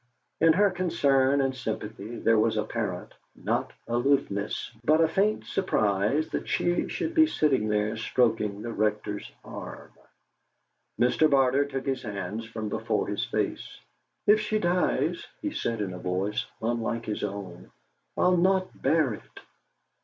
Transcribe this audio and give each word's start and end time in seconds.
In 0.39 0.53
her 0.53 0.71
concern 0.71 1.41
and 1.41 1.55
sympathy 1.55 2.15
there 2.17 2.39
was 2.39 2.57
apparent, 2.57 3.13
not 3.35 3.71
aloofness, 3.87 4.71
but 4.83 4.99
a 4.99 5.07
faint 5.07 5.45
surprise 5.45 6.27
that 6.31 6.47
she 6.49 6.89
should 6.89 7.13
be 7.13 7.27
sitting 7.27 7.67
there 7.67 7.95
stroking 7.95 8.63
the 8.63 8.73
Rector's 8.73 9.31
arm. 9.45 9.91
Mr. 10.99 11.29
Barter 11.29 11.65
took 11.65 11.85
his 11.85 12.01
hands 12.01 12.45
from 12.47 12.67
before 12.67 13.05
his 13.09 13.23
face. 13.25 13.79
"If 14.25 14.39
she 14.39 14.57
dies," 14.57 15.27
he 15.39 15.51
said 15.51 15.81
in 15.81 15.93
a 15.93 15.99
voice 15.99 16.47
unlike 16.63 17.05
his 17.05 17.23
own, 17.23 17.69
"I'll 18.17 18.37
not 18.37 18.81
bear 18.81 19.13
it." 19.13 19.39